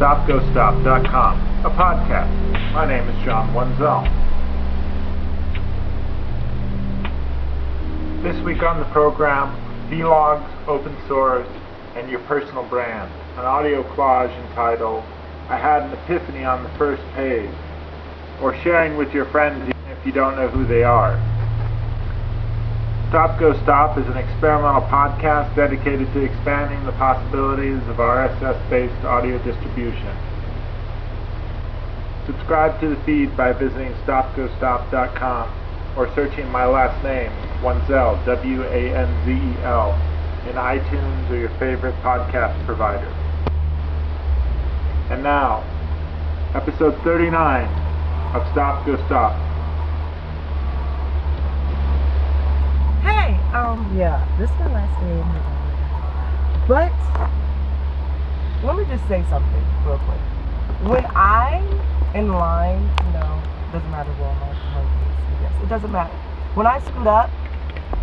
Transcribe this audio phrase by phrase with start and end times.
[0.00, 2.72] StopGoStop.com, a podcast.
[2.72, 4.00] My name is John Wenzel.
[8.22, 9.52] This week on the program,
[9.90, 11.46] vlogs, open source,
[11.96, 13.12] and your personal brand.
[13.36, 15.04] An audio collage entitled,
[15.50, 17.50] I Had an Epiphany on the First Page,
[18.40, 21.29] or sharing with your friends even if you don't know who they are.
[23.10, 29.36] Stop Go Stop is an experimental podcast dedicated to expanding the possibilities of RSS-based audio
[29.38, 30.16] distribution.
[32.26, 35.50] Subscribe to the feed by visiting stopgostop.com
[35.96, 37.32] or searching my last name,
[37.64, 39.92] Wenzel, W-A-N-Z-E-L,
[40.48, 43.12] in iTunes or your favorite podcast provider.
[45.10, 45.64] And now,
[46.54, 47.64] episode 39
[48.36, 49.50] of Stop Go Stop.
[53.02, 55.18] Hey, um, yeah, this is my last day.
[56.70, 56.94] But
[58.62, 60.22] let me just say something real quick.
[60.86, 61.66] When I'm
[62.14, 66.14] in line, you know, doesn't matter where I'm at, yes, it doesn't matter.
[66.54, 67.30] When I screwed up,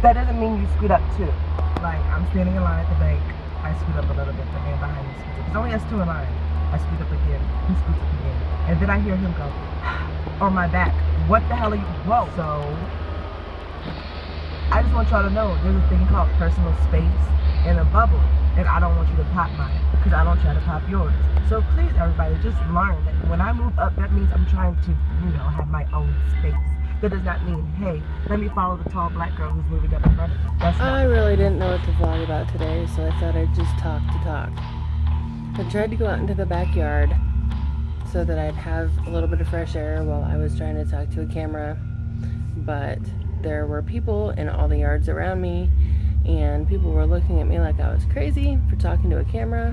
[0.01, 1.31] that doesn't mean you screwed up too.
[1.79, 3.23] Like I'm standing in line at the bank,
[3.63, 5.45] I screwed up a little bit, the man behind me scoots up.
[5.47, 6.27] There's only us two in line.
[6.71, 8.37] I screwed up again, he scoots up again.
[8.67, 9.47] And then I hear him go,
[10.43, 10.91] on my back.
[11.31, 11.87] What the hell are you?
[12.03, 12.27] Whoa.
[12.35, 12.67] So
[14.69, 17.23] I just want y'all to know there's a thing called personal space
[17.65, 18.19] in a bubble,
[18.59, 21.13] and I don't want you to pop mine because I don't try to pop yours.
[21.47, 24.91] So please, everybody, just learn that when I move up, that means I'm trying to,
[24.91, 26.53] you know, have my own space.
[27.01, 30.05] That does not mean, hey, let me follow the tall black girl who's moving up
[30.05, 30.51] in front of me.
[30.59, 33.71] That's I really didn't know what to vlog about today, so I thought I'd just
[33.79, 34.51] talk to talk.
[35.59, 37.15] I tried to go out into the backyard
[38.11, 40.85] so that I'd have a little bit of fresh air while I was trying to
[40.89, 41.77] talk to a camera,
[42.57, 42.99] but
[43.47, 45.69] there were people in all the yards around me,
[46.25, 49.71] and people were looking at me like I was crazy for talking to a camera,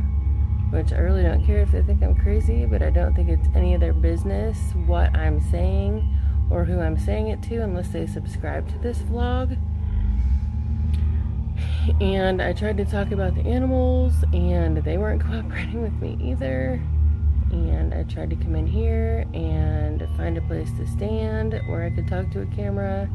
[0.71, 3.49] which I really don't care if they think I'm crazy, but I don't think it's
[3.53, 6.09] any of their business what I'm saying
[6.51, 9.59] or who I'm saying it to unless they subscribe to this vlog.
[12.01, 16.81] And I tried to talk about the animals, and they weren't cooperating with me either.
[17.51, 21.91] And I tried to come in here and find a place to stand where I
[21.91, 23.09] could talk to a camera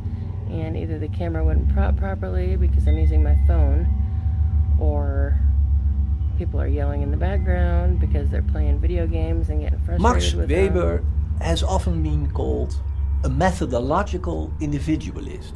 [0.52, 3.88] and either the camera wouldn't prop properly because I'm using my phone,
[4.80, 5.40] or
[6.38, 10.34] people are yelling in the background because they're playing video games and getting frustrated Max
[10.34, 11.40] Weber them.
[11.42, 12.76] has often been called
[13.24, 15.56] a methodological individualist.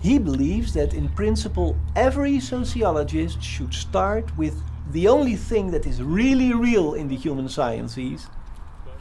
[0.00, 4.62] He believes that in principle every sociologist should start with
[4.92, 8.28] the only thing that is really real in the human sciences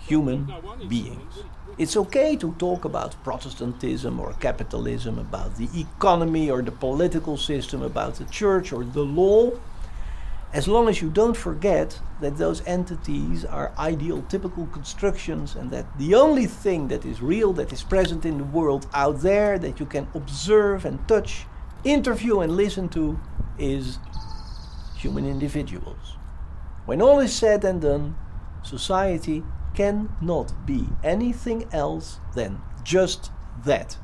[0.08, 0.52] human
[0.88, 1.44] beings.
[1.76, 7.82] It's okay to talk about Protestantism or capitalism, about the economy or the political system,
[7.82, 9.52] about the church or the law,
[10.54, 15.86] as long as you don't forget that those entities are ideal typical constructions and that
[15.98, 19.80] the only thing that is real, that is present in the world out there, that
[19.80, 21.48] you can observe and touch,
[21.84, 23.20] interview and listen to,
[23.58, 23.98] is
[24.96, 26.18] human individuals.
[26.86, 28.16] When all is said and done,
[28.62, 33.32] society cannot be anything else than just
[33.66, 33.98] that.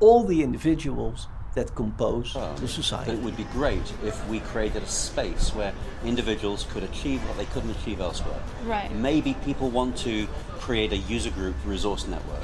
[0.00, 3.12] All the individuals that compose Oh, the But society.
[3.12, 5.72] it would be great if we created a space where
[6.04, 8.40] individuals could achieve what they couldn't achieve elsewhere.
[8.64, 8.90] Right.
[8.94, 10.26] Maybe people want to
[10.58, 12.42] create a user group resource network.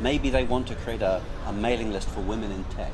[0.00, 2.92] Maybe they want to create a, a mailing list for women in tech.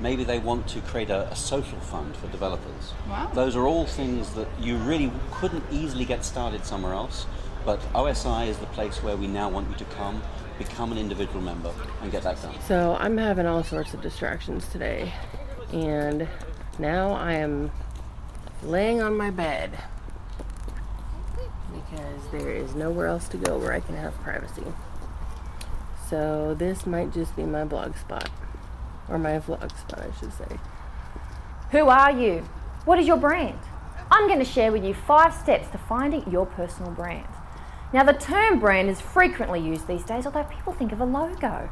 [0.00, 2.92] Maybe they want to create a, a social fund for developers.
[3.08, 3.30] Wow.
[3.34, 7.26] Those are all things that you really couldn't easily get started somewhere else.
[7.64, 10.22] But OSI is the place where we now want you to come,
[10.58, 11.72] become an individual member,
[12.02, 12.54] and get that done.
[12.66, 15.12] So I'm having all sorts of distractions today,
[15.72, 16.26] and
[16.78, 17.70] now I am
[18.62, 19.78] laying on my bed
[21.72, 24.64] because there is nowhere else to go where I can have privacy.
[26.08, 28.30] So this might just be my blog spot,
[29.08, 30.58] or my vlog spot, I should say.
[31.72, 32.48] Who are you?
[32.84, 33.58] What is your brand?
[34.10, 37.28] I'm going to share with you five steps to finding your personal brand.
[37.92, 41.68] Now, the term brand is frequently used these days, although people think of a logo.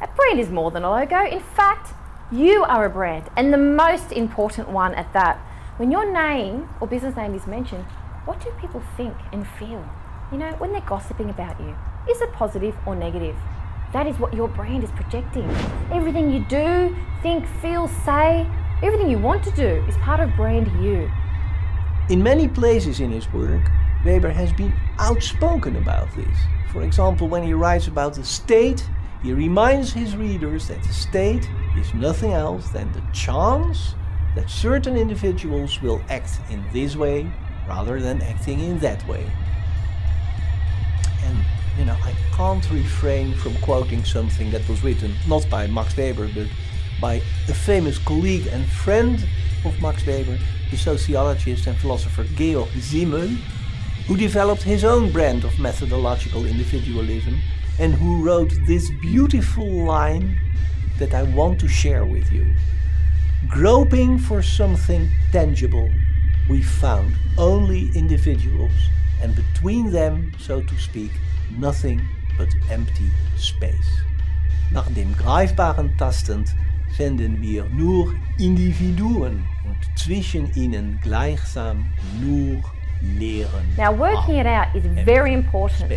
[0.00, 1.24] A brand is more than a logo.
[1.24, 1.94] In fact,
[2.32, 5.36] you are a brand, and the most important one at that.
[5.76, 7.84] When your name or business name is mentioned,
[8.24, 9.88] what do people think and feel?
[10.32, 11.76] You know, when they're gossiping about you,
[12.10, 13.36] is it positive or negative?
[13.92, 15.48] That is what your brand is projecting.
[15.92, 18.44] Everything you do, think, feel, say,
[18.82, 21.08] everything you want to do is part of brand you.
[22.08, 23.70] In many places in his work,
[24.04, 26.36] Weber has been outspoken about this.
[26.70, 28.86] For example, when he writes about the state,
[29.22, 31.48] he reminds his readers that the state
[31.78, 33.94] is nothing else than the chance
[34.34, 37.30] that certain individuals will act in this way
[37.68, 39.24] rather than acting in that way.
[41.24, 41.38] and
[41.78, 46.28] you know, I can't refrain from quoting something that was written not by Max Weber,
[46.34, 46.48] but
[47.00, 47.14] by
[47.48, 49.26] a famous colleague and friend
[49.64, 50.38] of Max Weber,
[50.70, 53.30] the sociologist and philosopher Georg Simmel,
[54.06, 57.40] who developed his own brand of methodological individualism
[57.78, 60.38] and who wrote this beautiful line
[60.98, 62.54] that I want to share with you.
[63.48, 65.90] Groping for something tangible,
[66.48, 68.72] we found only individuals,
[69.22, 71.10] and between them, so to speak,
[71.58, 72.00] nothing
[72.38, 74.02] but empty space.
[74.70, 76.54] Nach dem Greifbaren tastend
[76.96, 81.86] finden wir nur Individuen und zwischen ihnen gleichsam
[82.20, 82.62] nur.
[83.76, 85.92] Now, working it out is very important.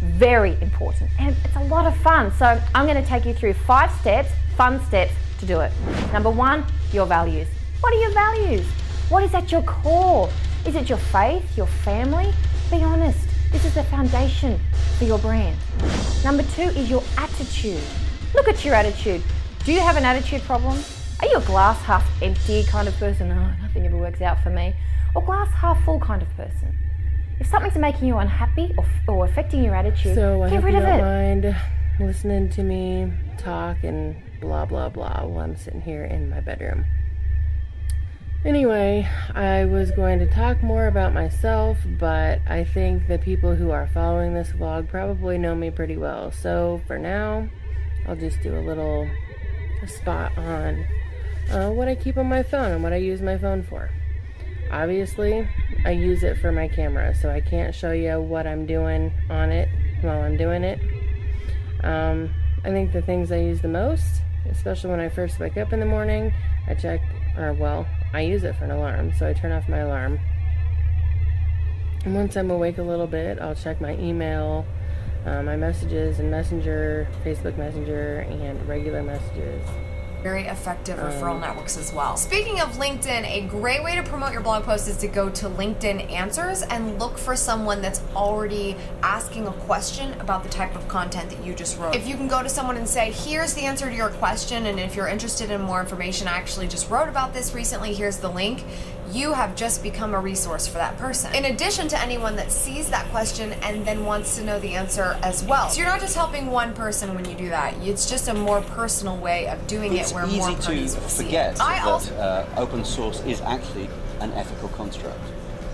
[0.00, 1.10] Very important.
[1.18, 2.32] And it's a lot of fun.
[2.32, 5.72] So, I'm going to take you through five steps, fun steps to do it.
[6.12, 7.48] Number one, your values.
[7.80, 8.66] What are your values?
[9.08, 10.28] What is at your core?
[10.66, 12.32] Is it your faith, your family?
[12.70, 13.18] Be honest.
[13.50, 14.58] This is the foundation
[14.98, 15.56] for your brand.
[16.24, 17.82] Number two is your attitude.
[18.34, 19.22] Look at your attitude.
[19.64, 20.78] Do you have an attitude problem?
[21.20, 23.30] Are you a glass half empty kind of person?
[23.30, 24.74] Oh, nothing ever works out for me.
[25.14, 26.76] Or glass half full kind of person?
[27.40, 30.72] If something's making you unhappy or, or affecting your attitude, So I get hope rid
[30.74, 31.02] you of don't it.
[31.02, 31.56] mind
[32.00, 36.84] listening to me talk and blah blah blah while I'm sitting here in my bedroom.
[38.44, 43.70] Anyway, I was going to talk more about myself, but I think the people who
[43.70, 46.32] are following this vlog probably know me pretty well.
[46.32, 47.48] So for now,
[48.06, 49.08] I'll just do a little
[49.86, 50.84] spot on
[51.52, 53.90] uh, what I keep on my phone and what I use my phone for.
[54.72, 55.46] Obviously,
[55.84, 59.52] I use it for my camera, so I can't show you what I'm doing on
[59.52, 59.68] it
[60.00, 60.80] while I'm doing it.
[61.84, 62.30] Um,
[62.64, 65.80] I think the things I use the most, especially when I first wake up in
[65.80, 66.32] the morning,
[66.66, 67.02] I check,
[67.36, 70.18] or well, I use it for an alarm, so I turn off my alarm.
[72.06, 74.64] And once I'm awake a little bit, I'll check my email,
[75.26, 79.68] uh, my messages, and Messenger, Facebook Messenger, and regular messages.
[80.22, 82.16] Very effective referral networks as well.
[82.16, 85.48] Speaking of LinkedIn, a great way to promote your blog post is to go to
[85.48, 90.86] LinkedIn Answers and look for someone that's already asking a question about the type of
[90.88, 91.94] content that you just wrote.
[91.94, 94.78] If you can go to someone and say, here's the answer to your question, and
[94.78, 98.30] if you're interested in more information, I actually just wrote about this recently, here's the
[98.30, 98.64] link.
[99.12, 101.34] You have just become a resource for that person.
[101.34, 105.18] In addition to anyone that sees that question and then wants to know the answer
[105.22, 105.68] as well.
[105.68, 107.74] So you're not just helping one person when you do that.
[107.82, 110.88] It's just a more personal way of doing It's it where more easy to will
[111.08, 111.60] see forget it.
[111.60, 115.20] I that also uh, open source is actually an ethical construct.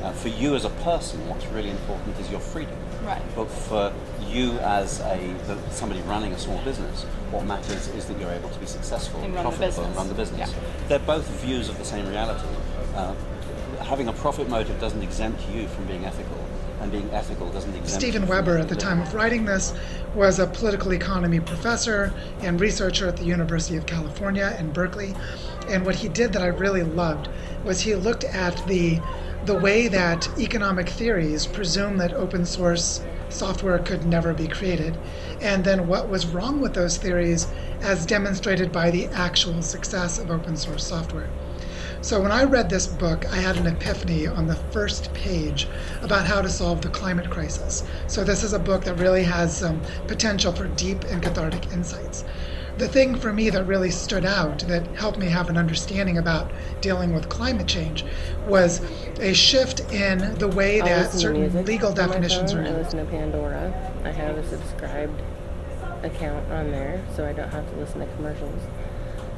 [0.02, 2.76] Uh, for you as a person, what's really important is your freedom.
[3.04, 3.22] Right.
[3.36, 3.92] But for
[4.26, 8.48] you as a the, somebody running a small business, what matters is that you're able
[8.50, 10.52] to be successful, And run the profitable, and run the business.
[10.52, 10.60] Yeah.
[10.88, 12.46] They're both views of the same reality.
[12.98, 13.14] Uh,
[13.82, 16.44] having a profit motive doesn't exempt you from being ethical,
[16.80, 19.72] and being ethical doesn't exempt Steven you from Weber, at the time of writing this,
[20.16, 25.14] was a political economy professor and researcher at the University of California in Berkeley.
[25.68, 27.28] And what he did that I really loved
[27.64, 29.00] was he looked at the
[29.44, 34.98] the way that economic theories presume that open source software could never be created,
[35.40, 37.46] and then what was wrong with those theories
[37.80, 41.28] as demonstrated by the actual success of open source software.
[42.00, 45.66] So when I read this book, I had an epiphany on the first page
[46.00, 47.82] about how to solve the climate crisis.
[48.06, 52.24] So this is a book that really has some potential for deep and cathartic insights.
[52.78, 56.52] The thing for me that really stood out that helped me have an understanding about
[56.80, 58.04] dealing with climate change
[58.46, 58.80] was
[59.18, 62.64] a shift in the way that certain legal definitions phone.
[62.64, 63.92] are I listen to Pandora.
[64.04, 65.20] I have a subscribed
[66.04, 68.62] account on there, so I don't have to listen to commercials.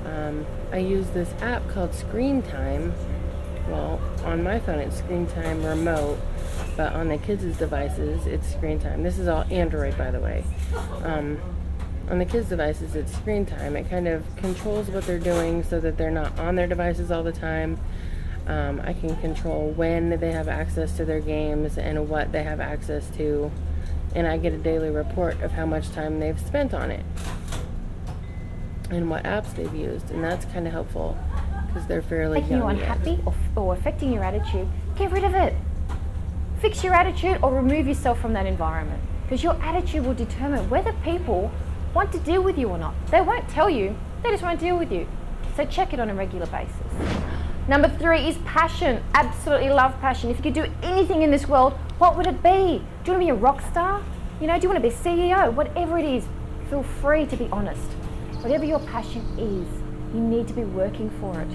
[0.05, 2.93] Um, I use this app called Screen Time.
[3.69, 6.19] Well, on my phone it's Screen Time Remote,
[6.77, 9.03] but on the kids' devices it's Screen Time.
[9.03, 10.45] This is all Android, by the way.
[11.05, 11.39] Um,
[12.09, 13.77] on the kids' devices it's Screen Time.
[13.77, 17.23] It kind of controls what they're doing so that they're not on their devices all
[17.23, 17.79] the time.
[18.47, 22.59] Um, I can control when they have access to their games and what they have
[22.59, 23.53] access to,
[24.17, 27.05] and I get a daily report of how much time they've spent on it
[28.91, 31.17] and what apps they've used, and that's kind of helpful
[31.67, 34.67] because they're fairly making you unhappy or, or affecting your attitude,
[34.97, 35.55] get rid of it.
[36.61, 40.93] Fix your attitude or remove yourself from that environment because your attitude will determine whether
[41.05, 41.51] people
[41.95, 42.95] want to deal with you or not.
[43.11, 45.07] They won't tell you, they just won't deal with you.
[45.57, 46.75] So check it on a regular basis.
[47.69, 49.03] Number three is passion.
[49.15, 50.31] Absolutely love passion.
[50.31, 52.49] If you could do anything in this world, what would it be?
[52.49, 54.03] Do you want to be a rock star?
[54.41, 55.53] You know, do you want to be a CEO?
[55.53, 56.27] Whatever it is,
[56.69, 57.91] feel free to be honest.
[58.43, 59.69] Whatever your passion is,
[60.13, 61.49] You need to be working for it.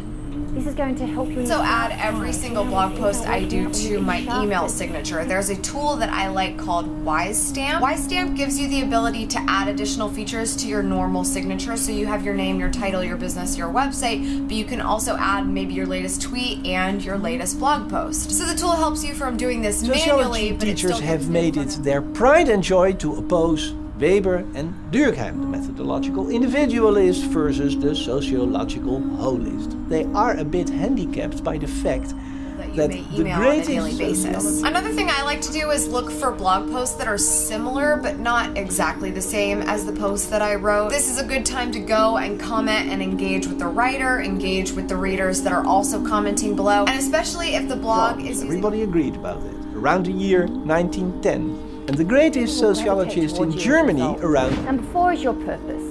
[0.56, 1.42] This is going to help you.
[1.42, 5.25] Also, add every single blog post I do to my email signature.
[5.25, 7.82] There's a tool that I like called WiseStamp.
[7.82, 11.75] WiseStamp gives you the ability to add additional features to your normal signature.
[11.75, 15.18] So you have your name, your title, your business, your website, but you can also
[15.18, 18.32] add maybe your latest tweet and your latest blog post.
[18.32, 21.20] So the tool helps you from doing this manually, Sociology but it teachers still have
[21.20, 26.30] gives you made it their pride and joy to oppose Weber and Durkheim, the methodological
[26.30, 29.90] individualist versus the sociological holist.
[29.90, 32.14] They are a bit handicapped by the fact
[32.58, 34.64] that you that may the email on a greatest daily basis.
[34.64, 38.20] Another thing I like to do is look for blog posts that are similar but
[38.20, 40.90] not exactly the same as the post that I wrote.
[40.90, 44.72] This is a good time to go and comment and engage with the writer, engage
[44.72, 48.48] with the readers that are also commenting below, and especially if the blog is using
[48.48, 49.56] Everybody agreed about it.
[49.74, 51.75] Around the year 1910.
[51.88, 55.84] And the greatest sociologist in Germany around Number four is your purpose.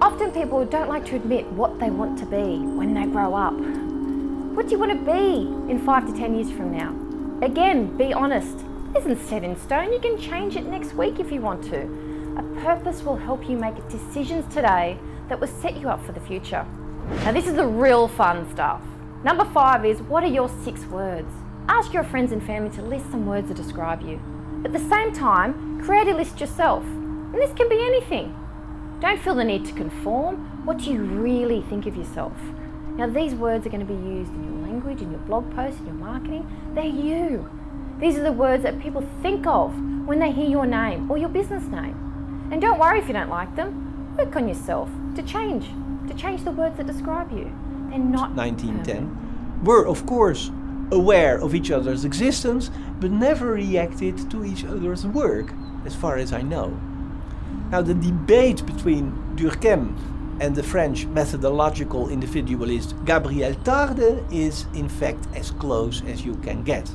[0.00, 3.54] Often people don't like to admit what they want to be when they grow up.
[3.54, 6.92] What do you want to be in five to ten years from now?
[7.40, 8.64] Again, be honest.
[8.94, 9.92] It isn't set in stone.
[9.92, 11.82] You can change it next week if you want to.
[12.36, 14.98] A purpose will help you make decisions today
[15.28, 16.66] that will set you up for the future.
[17.24, 18.82] Now, this is the real fun stuff.
[19.22, 21.32] Number five is what are your six words?
[21.68, 24.20] Ask your friends and family to list some words that describe you.
[24.64, 26.84] At the same time, create a list yourself.
[26.84, 28.34] And this can be anything.
[29.00, 30.64] Don't feel the need to conform.
[30.64, 32.32] What do you really think of yourself?
[32.96, 35.80] Now, these words are going to be used in your language, in your blog posts,
[35.80, 36.46] in your marketing.
[36.74, 37.50] They're you.
[37.98, 39.74] These are the words that people think of
[40.06, 42.48] when they hear your name or your business name.
[42.52, 44.16] And don't worry if you don't like them.
[44.16, 45.70] Work on yourself to change,
[46.08, 47.50] to change the words that describe you.
[47.90, 49.22] They're not 1910
[49.62, 50.50] were, of course,
[50.92, 52.70] aware of each other's existence,
[53.00, 55.52] but never reacted to each other's work,
[55.84, 56.68] as far as I know.
[57.70, 59.96] Now, the debate between Durkheim
[60.40, 66.62] and the French methodological individualist Gabriel Tarde is, in fact, as close as you can
[66.62, 66.90] get.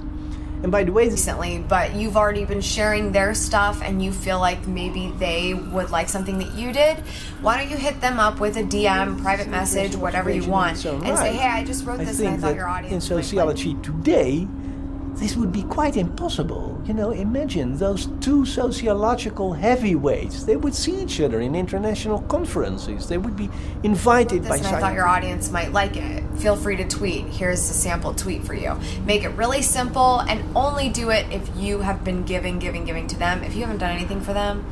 [0.64, 4.40] And by the way, recently, but you've already been sharing their stuff and you feel
[4.40, 6.98] like maybe they would like something that you did,
[7.42, 11.18] why don't you hit them up with a DM, private message, whatever you want, and
[11.18, 14.48] say, hey, I just wrote I this and I thought your audience in sociology today,
[15.17, 16.79] this would be quite impossible.
[16.86, 20.43] You know, imagine those two sociological heavyweights.
[20.43, 23.07] They would see each other in international conferences.
[23.07, 23.50] They would be
[23.83, 26.24] invited this by and I thought your audience might like it.
[26.38, 27.25] Feel free to tweet.
[27.25, 28.79] Here's a sample tweet for you.
[29.05, 33.07] Make it really simple and only do it if you have been giving, giving, giving
[33.07, 33.43] to them.
[33.43, 34.63] If you haven't done anything for them,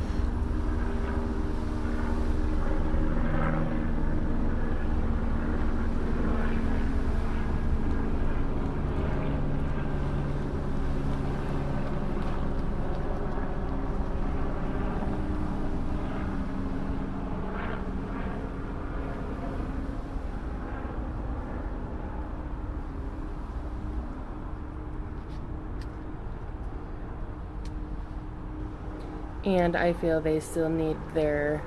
[29.46, 31.62] And I feel they still need their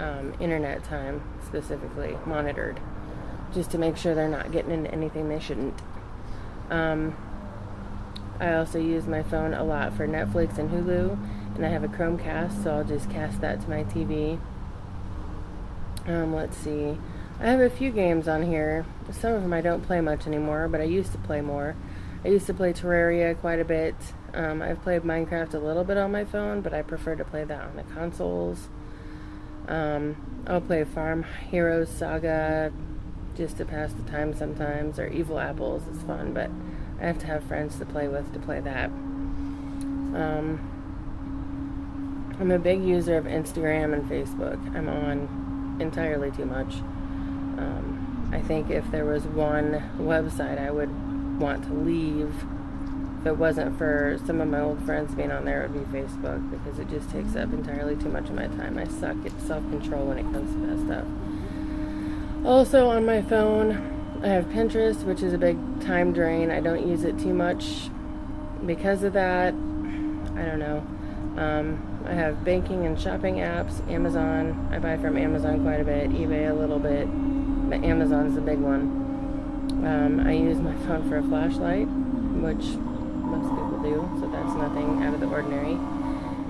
[0.00, 2.80] um, internet time specifically monitored
[3.54, 5.80] just to make sure they're not getting into anything they shouldn't.
[6.70, 7.16] Um,
[8.40, 11.18] I also use my phone a lot for Netflix and Hulu,
[11.54, 14.38] and I have a Chromecast, so I'll just cast that to my TV.
[16.06, 16.98] Um, let's see.
[17.40, 18.86] I have a few games on here.
[19.10, 21.76] Some of them I don't play much anymore, but I used to play more.
[22.24, 23.94] I used to play Terraria quite a bit.
[24.38, 27.42] Um, I've played Minecraft a little bit on my phone, but I prefer to play
[27.42, 28.68] that on the consoles.
[29.66, 32.72] Um, I'll play Farm Heroes Saga
[33.36, 36.50] just to pass the time sometimes, or Evil Apples is fun, but
[37.00, 38.90] I have to have friends to play with to play that.
[38.90, 40.60] Um,
[42.38, 44.58] I'm a big user of Instagram and Facebook.
[44.76, 46.74] I'm on entirely too much.
[47.58, 52.32] Um, I think if there was one website I would want to leave,
[53.20, 55.98] if it wasn't for some of my old friends being on there, it would be
[55.98, 58.78] Facebook because it just takes up entirely too much of my time.
[58.78, 62.46] I suck at self control when it comes to that stuff.
[62.46, 66.50] Also, on my phone, I have Pinterest, which is a big time drain.
[66.50, 67.90] I don't use it too much
[68.64, 69.52] because of that.
[69.52, 70.86] I don't know.
[71.36, 74.68] Um, I have banking and shopping apps, Amazon.
[74.72, 77.06] I buy from Amazon quite a bit, eBay a little bit,
[77.68, 79.06] but Amazon's the big one.
[79.84, 82.64] Um, I use my phone for a flashlight, which
[83.28, 85.78] most people do, so that's nothing out of the ordinary.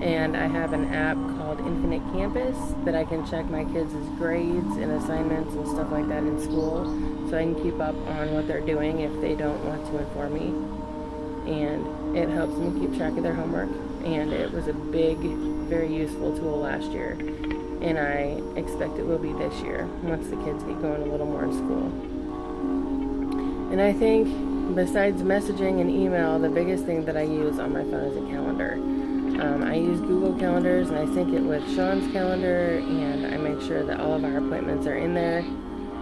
[0.00, 4.76] And I have an app called Infinite Campus that I can check my kids' grades
[4.76, 6.84] and assignments and stuff like that in school,
[7.28, 10.34] so I can keep up on what they're doing if they don't want to inform
[10.34, 10.54] me.
[11.52, 13.70] And it helps me keep track of their homework,
[14.04, 17.16] and it was a big, very useful tool last year.
[17.80, 21.26] and I expect it will be this year once the kids get going a little
[21.26, 21.86] more in school.
[23.70, 24.26] And I think
[24.74, 28.30] besides messaging and email, the biggest thing that I use on my phone is a
[28.30, 28.74] calendar.
[29.42, 33.60] Um, I use Google Calendars and I sync it with Sean's calendar, and I make
[33.62, 35.44] sure that all of our appointments are in there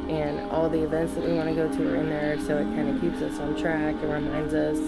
[0.08, 2.64] and all the events that we want to go to are in there, so it
[2.76, 4.78] kind of keeps us on track and reminds us.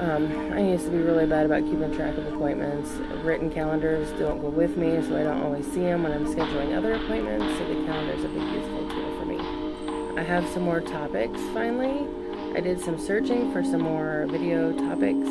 [0.00, 2.90] Um, I used to be really bad about keeping track of appointments.
[3.22, 6.76] Written calendars don't go with me, so I don't always see them when I'm scheduling
[6.76, 10.18] other appointments, so the calendar is a big useful tool for me.
[10.18, 12.06] I have some more topics finally.
[12.54, 15.28] I did some searching for some more video topics,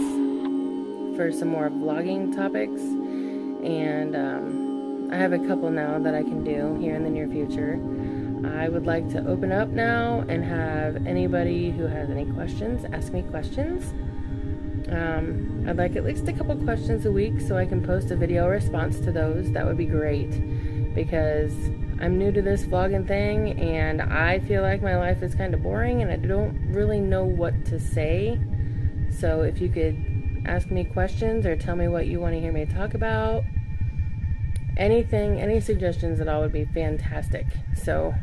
[1.17, 6.45] for some more vlogging topics, and um, I have a couple now that I can
[6.45, 7.73] do here in the near future.
[8.57, 13.11] I would like to open up now and have anybody who has any questions ask
[13.11, 13.91] me questions.
[14.89, 18.15] Um, I'd like at least a couple questions a week so I can post a
[18.15, 19.51] video response to those.
[19.51, 21.53] That would be great because
[22.01, 25.61] I'm new to this vlogging thing and I feel like my life is kind of
[25.61, 28.39] boring and I don't really know what to say.
[29.19, 32.53] So if you could ask me questions or tell me what you want to hear
[32.53, 33.43] me talk about,
[34.77, 37.45] anything, any suggestions at all would be fantastic.
[37.75, 38.13] So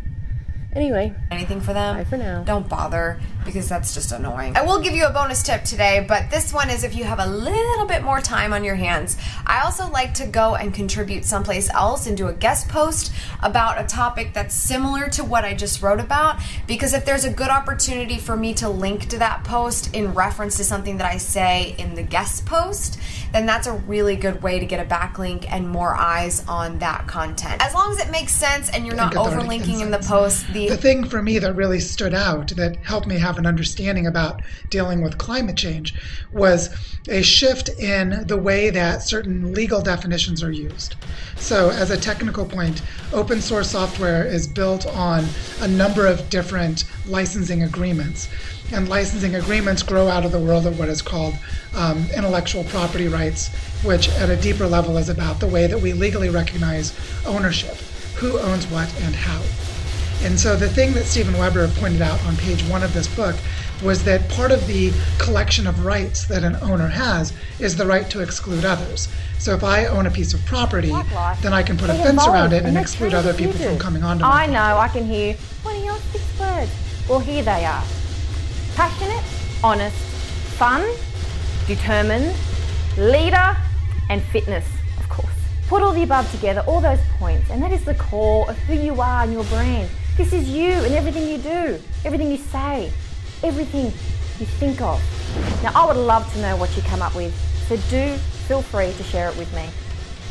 [0.76, 1.96] Anyway, anything for them?
[1.96, 2.44] Bye for now.
[2.44, 4.54] Don't bother because that's just annoying.
[4.56, 7.18] I will give you a bonus tip today, but this one is if you have
[7.18, 9.16] a little bit more time on your hands.
[9.46, 13.10] I also like to go and contribute someplace else and do a guest post
[13.42, 17.32] about a topic that's similar to what I just wrote about because if there's a
[17.32, 21.16] good opportunity for me to link to that post in reference to something that I
[21.16, 22.98] say in the guest post,
[23.32, 27.06] then that's a really good way to get a backlink and more eyes on that
[27.06, 27.62] content.
[27.62, 30.76] As long as it makes sense and you're not overlinking in the post, the the
[30.76, 35.02] thing for me that really stood out that helped me have an understanding about dealing
[35.02, 35.94] with climate change
[36.32, 36.70] was
[37.08, 40.96] a shift in the way that certain legal definitions are used.
[41.36, 42.82] So, as a technical point,
[43.12, 45.24] open source software is built on
[45.60, 48.28] a number of different licensing agreements.
[48.72, 51.38] And licensing agreements grow out of the world of what is called
[51.74, 53.48] um, intellectual property rights,
[53.84, 57.76] which at a deeper level is about the way that we legally recognize ownership
[58.16, 59.42] who owns what and how.
[60.22, 63.36] And so the thing that Steven Weber pointed out on page one of this book
[63.82, 68.08] was that part of the collection of rights that an owner has is the right
[68.10, 69.08] to exclude others.
[69.38, 70.88] So if I own a piece of property,
[71.42, 74.22] then I can put a fence around it and exclude other people from coming onto
[74.22, 76.70] my I know, I can hear, what are your six words?
[77.08, 77.84] Well, here they are.
[78.74, 79.22] Passionate,
[79.62, 79.96] honest,
[80.56, 80.88] fun,
[81.66, 82.34] determined,
[82.96, 83.56] leader,
[84.08, 84.66] and fitness.
[84.98, 85.30] Of course.
[85.68, 88.74] Put all the above together, all those points, and that is the core of who
[88.74, 89.90] you are and your brand.
[90.16, 92.90] This is you and everything you do, everything you say,
[93.42, 93.84] everything
[94.40, 94.98] you think of.
[95.62, 97.34] Now, I would love to know what you come up with,
[97.68, 98.16] so do
[98.48, 99.68] feel free to share it with me.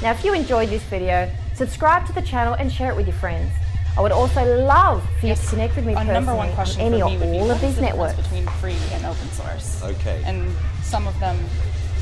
[0.01, 3.15] Now, if you enjoyed this video, subscribe to the channel and share it with your
[3.17, 3.51] friends.
[3.95, 5.37] I would also love for yes.
[5.37, 7.79] you to connect with me personally number one question on any or all of these
[7.79, 8.15] networks.
[8.15, 9.83] between free and open source.
[9.83, 10.23] Okay.
[10.25, 11.37] And some of them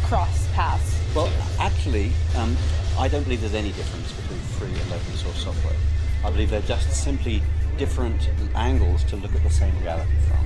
[0.04, 0.98] cross paths.
[1.13, 2.56] Well, actually, um,
[2.98, 5.76] I don't believe there's any difference between free and open source software.
[6.24, 7.43] I believe they're just simply
[7.77, 10.45] different angles to look at the same reality from.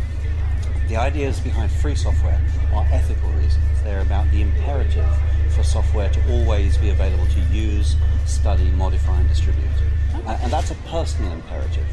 [0.88, 2.42] The ideas behind free software
[2.74, 3.66] are ethical reasons.
[3.84, 5.08] They're about the imperative
[5.52, 9.66] for software to always be available to use, study, modify, and distribute.
[10.14, 11.86] Uh, and that's a personal imperative.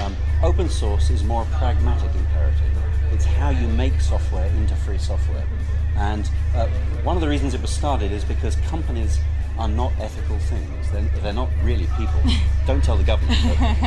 [0.00, 2.70] Um, open source is more a pragmatic imperative.
[3.12, 5.44] It's how you make software into free software.
[5.96, 6.68] And uh,
[7.02, 9.18] one of the reasons it was started is because companies
[9.58, 10.90] are not ethical things.
[10.90, 12.20] They're, they're not really people.
[12.66, 13.38] Don't tell the government,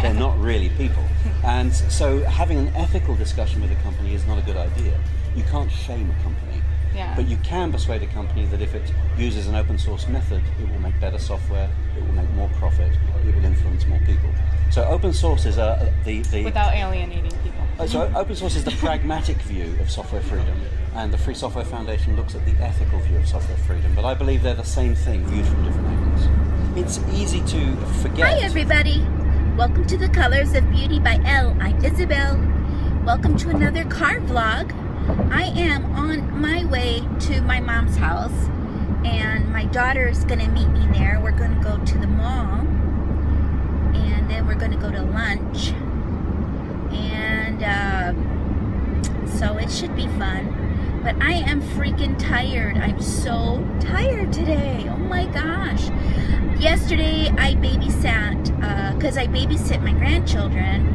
[0.02, 1.04] they're not really people.
[1.44, 5.00] And so having an ethical discussion with a company is not a good idea.
[5.36, 6.62] You can't shame a company.
[6.94, 7.16] Yeah.
[7.16, 8.84] But you can persuade a company that if it
[9.18, 12.92] uses an open source method, it will make better software, it will make more profit,
[13.26, 14.30] it will influence more people.
[14.72, 17.62] So open source is a, the, the without alienating people.
[17.80, 20.60] Uh, so open source is the pragmatic view of software freedom,
[20.94, 23.94] and the Free Software Foundation looks at the ethical view of software freedom.
[23.96, 26.28] But I believe they're the same thing viewed from different angles.
[26.78, 28.28] It's easy to forget.
[28.28, 29.06] Hi, everybody.
[29.58, 31.56] Welcome to the Colors of Beauty by Elle.
[31.62, 32.38] I'm Isabel.
[33.06, 34.74] Welcome to another car vlog.
[35.32, 38.50] I am on my way to my mom's house,
[39.06, 41.20] and my daughter is going to meet me there.
[41.24, 42.60] We're going to go to the mall,
[43.96, 45.72] and then we're going to go to lunch.
[46.94, 48.14] And uh,
[49.28, 50.61] so it should be fun.
[51.04, 52.78] But I am freaking tired.
[52.78, 54.86] I'm so tired today.
[54.88, 55.90] Oh my gosh.
[56.62, 58.46] Yesterday I babysat,
[58.96, 60.86] because uh, I babysit my grandchildren,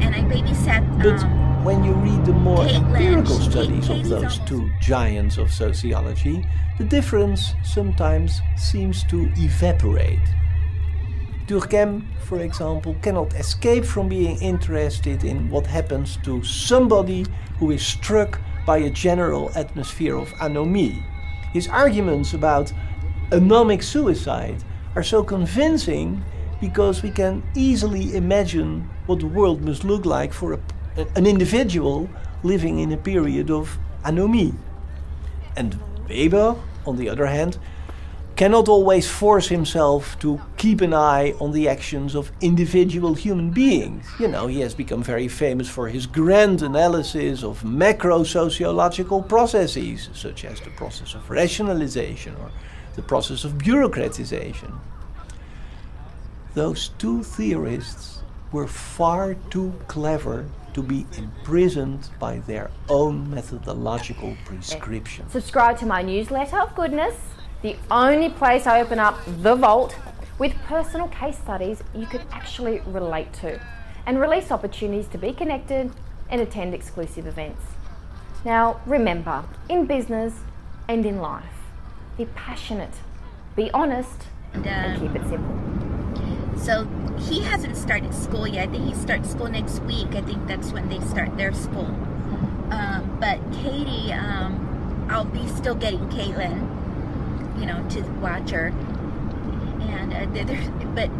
[0.00, 0.82] and I babysat.
[1.00, 5.52] But um, when you read the more Caitlin, empirical studies of those two giants of
[5.52, 6.44] sociology,
[6.78, 10.26] the difference sometimes seems to evaporate.
[11.46, 17.24] Durkheim, for example, cannot escape from being interested in what happens to somebody
[17.60, 21.02] who is struck by a general atmosphere of anomie.
[21.52, 22.72] His arguments about
[23.30, 24.62] anomic suicide
[24.94, 26.22] are so convincing
[26.60, 30.60] because we can easily imagine what the world must look like for a,
[31.14, 32.10] an individual
[32.42, 34.54] living in a period of anomie.
[35.56, 37.58] And Weber, on the other hand,
[38.36, 44.06] cannot always force himself to keep an eye on the actions of individual human beings.
[44.20, 50.10] You know, he has become very famous for his grand analysis of macro sociological processes,
[50.12, 52.50] such as the process of rationalization or
[52.94, 54.78] the process of bureaucratization.
[56.52, 58.22] Those two theorists
[58.52, 60.44] were far too clever
[60.74, 65.32] to be imprisoned by their own methodological prescriptions.
[65.32, 67.14] Subscribe to my newsletter goodness
[67.66, 69.96] the only place I open up the vault
[70.38, 73.60] with personal case studies you can actually relate to
[74.06, 75.90] and release opportunities to be connected
[76.30, 77.60] and attend exclusive events.
[78.44, 80.32] Now, remember, in business
[80.86, 81.42] and in life,
[82.16, 82.94] be passionate,
[83.56, 86.56] be honest, and, and keep it simple.
[86.56, 86.86] So
[87.18, 88.68] he hasn't started school yet.
[88.68, 90.14] I think he starts school next week.
[90.14, 91.86] I think that's when they start their school.
[92.70, 96.76] Um, but Katie, um, I'll be still getting Caitlin
[97.58, 98.68] you know, to watch her.
[99.80, 101.10] And uh, but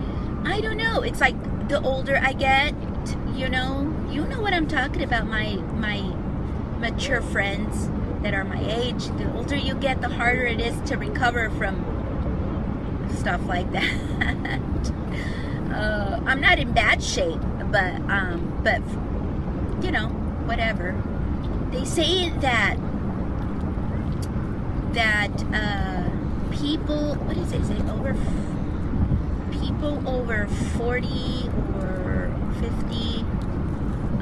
[0.45, 1.03] I don't know.
[1.03, 1.37] It's like
[1.69, 2.75] the older I get,
[3.35, 5.27] you know, you know what I'm talking about.
[5.27, 6.01] My my
[6.79, 7.89] mature friends
[8.23, 9.07] that are my age.
[9.19, 11.85] The older you get, the harder it is to recover from
[13.17, 13.93] stuff like that.
[15.73, 18.81] uh, I'm not in bad shape, but um, but
[19.85, 20.09] you know,
[20.47, 20.95] whatever.
[21.71, 22.77] They say that
[24.93, 25.45] that.
[25.53, 25.96] Uh,
[26.61, 27.61] people, what is it?
[27.61, 28.15] Is it over
[29.61, 31.49] people over 40
[31.81, 33.21] or 50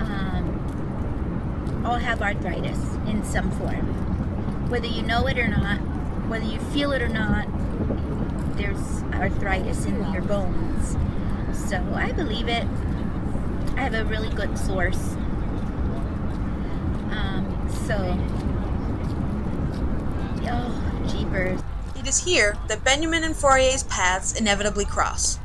[0.01, 4.69] um, all have arthritis in some form.
[4.71, 5.79] Whether you know it or not,
[6.29, 7.47] whether you feel it or not,
[8.57, 10.97] there's arthritis in your bones.
[11.69, 12.67] So I believe it.
[13.77, 15.15] I have a really good source.
[17.11, 17.97] Um, so,
[20.51, 21.64] oh, jeepers.
[22.05, 25.39] It is here that Benjamin and Fourier's paths inevitably cross.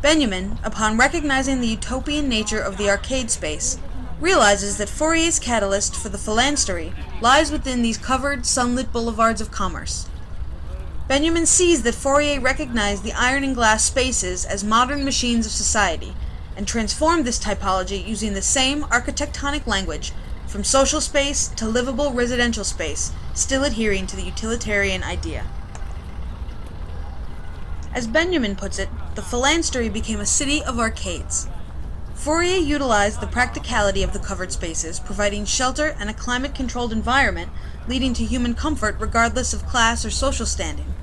[0.00, 3.78] Benjamin, upon recognizing the utopian nature of the arcade space,
[4.18, 10.08] realizes that Fourier's catalyst for the phalanstery lies within these covered, sunlit boulevards of commerce.
[11.08, 16.14] Benjamin sees that Fourier recognized the iron and glass spaces as modern machines of society,
[16.56, 20.12] and transformed this typology using the same architectonic language
[20.46, 25.44] from social space to livable residential space, still adhering to the utilitarian idea.
[27.94, 31.48] As Benjamin puts it, the phalanstery became a city of arcades.
[32.14, 37.50] Fourier utilized the practicality of the covered spaces, providing shelter and a climate controlled environment
[37.88, 40.94] leading to human comfort regardless of class or social standing.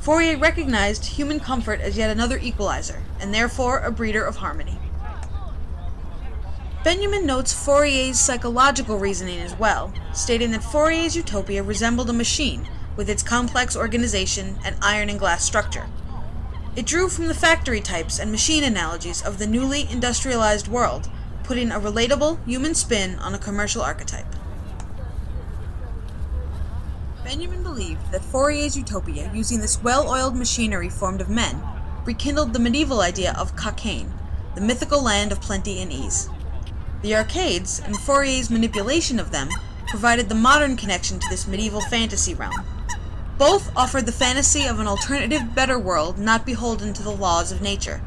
[0.00, 4.78] Fourier recognized human comfort as yet another equalizer, and therefore a breeder of harmony.
[6.82, 13.10] Benjamin notes Fourier's psychological reasoning as well, stating that Fourier's utopia resembled a machine, with
[13.10, 15.86] its complex organization and iron and glass structure.
[16.76, 21.08] It drew from the factory types and machine analogies of the newly industrialized world,
[21.42, 24.26] putting a relatable human spin on a commercial archetype.
[27.24, 31.62] Benjamin believed that Fourier's utopia, using this well oiled machinery formed of men,
[32.04, 34.10] rekindled the medieval idea of Cockaigne,
[34.54, 36.28] the mythical land of plenty and ease.
[37.00, 39.48] The arcades, and Fourier's manipulation of them,
[39.88, 42.75] provided the modern connection to this medieval fantasy realm.
[43.38, 47.60] Both offered the fantasy of an alternative, better world not beholden to the laws of
[47.60, 48.00] nature.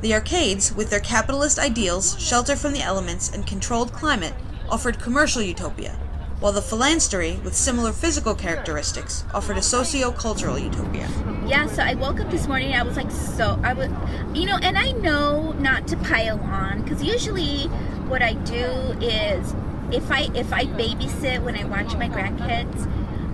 [0.00, 4.34] The arcades, with their capitalist ideals, shelter from the elements, and controlled climate,
[4.68, 5.92] offered commercial utopia,
[6.40, 11.08] while the phalanstery, with similar physical characteristics, offered a socio-cultural utopia.
[11.46, 13.88] Yeah, so I woke up this morning, I was like, so, I was,
[14.34, 17.66] you know, and I know not to pile on, because usually
[18.08, 18.64] what I do
[19.00, 19.54] is,
[19.92, 22.86] if I, if I babysit when I watch my grandkids,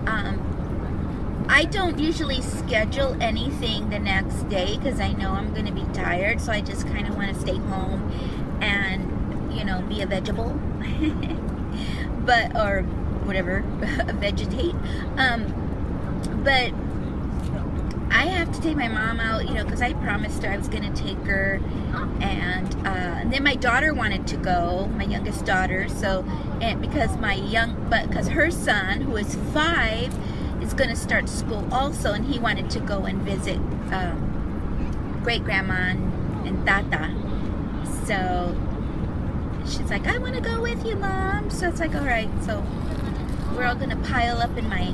[0.09, 0.43] um,
[1.49, 5.85] I don't usually schedule anything the next day because I know I'm going to be
[5.93, 6.41] tired.
[6.41, 8.11] So I just kind of want to stay home
[8.61, 10.51] and, you know, be a vegetable.
[12.25, 12.83] but, or
[13.25, 13.61] whatever,
[14.15, 14.75] vegetate.
[15.17, 16.73] Um, but
[18.11, 20.69] I have to take my mom out, you know, because I promised her I was
[20.69, 21.61] going to take her.
[22.21, 25.89] And, uh, and then my daughter wanted to go, my youngest daughter.
[25.89, 26.25] So,
[26.61, 30.13] and because my young, but because her son, who is five,
[30.67, 33.57] is going to start school also, and he wanted to go and visit
[33.93, 35.95] um, great grandma
[36.45, 37.15] and Tata.
[38.05, 38.57] So
[39.65, 41.51] she's like, I want to go with you, mom.
[41.51, 42.29] So it's like, all right.
[42.45, 42.65] So
[43.55, 44.89] we're all gonna pile up in my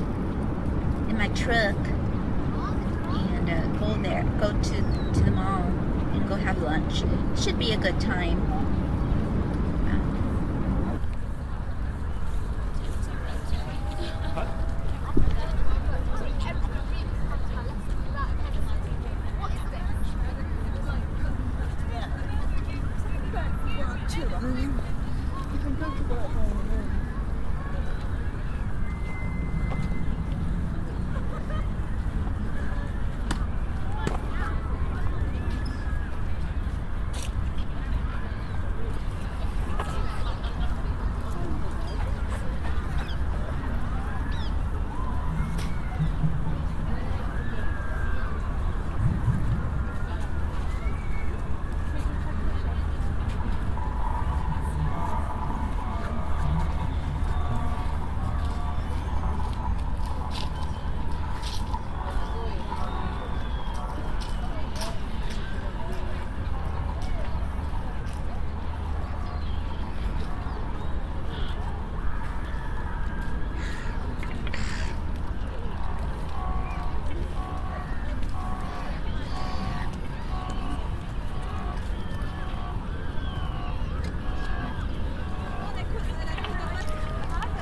[1.09, 5.63] in my truck and uh, go there, go to to the mall
[6.13, 7.03] and go have lunch.
[7.39, 8.41] Should be a good time.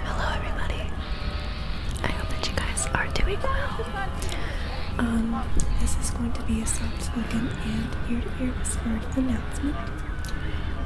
[0.04, 0.82] Hello, everybody.
[2.04, 3.70] I hope that you guys are doing well.
[5.00, 5.44] Um,
[5.80, 6.42] this is going to
[7.16, 9.76] be soft-spoken and ear-to-ear whispered announcement.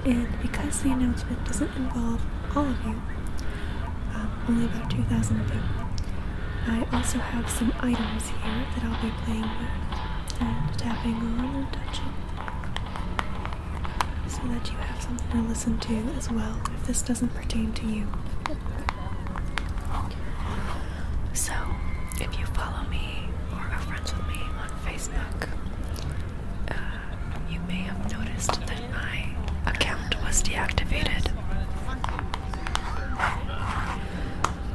[0.05, 2.21] And because the announcement doesn't involve
[2.55, 3.01] all of you,
[4.13, 5.61] um, only about 2,000 of you,
[6.67, 11.73] I also have some items here that I'll be playing with and tapping on and
[11.73, 12.13] touching
[14.27, 17.85] so that you have something to listen to as well if this doesn't pertain to
[17.88, 18.07] you.
[21.33, 21.53] So,
[22.19, 25.49] if you follow me or are friends with me on Facebook,
[26.69, 26.75] uh,
[27.49, 29.29] you may have noticed that my
[29.69, 31.31] account was deactivated.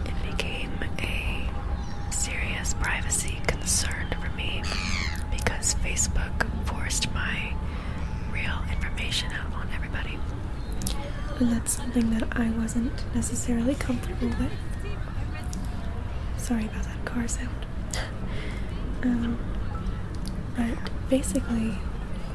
[0.06, 1.50] It became a
[2.12, 4.62] serious privacy concern for me
[5.30, 7.54] because Facebook forced my
[8.32, 10.18] real information out on everybody.
[11.38, 14.52] And that's something that I wasn't necessarily comfortable with.
[16.36, 17.66] Sorry about that car sound.
[19.02, 19.36] um,
[20.56, 21.76] but basically,